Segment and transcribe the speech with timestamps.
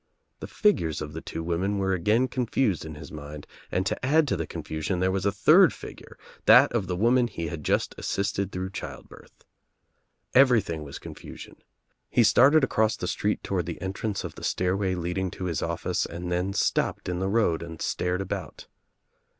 [0.39, 4.27] The figures of the two women were again confused in his mind and to add
[4.29, 7.93] to the confusion there was a third figure, that of the woman he had just
[7.99, 9.43] assisted through child birth.
[10.33, 11.57] Every thing was confusion.
[12.09, 16.07] He started across the street toward the entrance of the stairway leading to his office
[16.07, 18.65] and then stopped in the road and stared ahou*.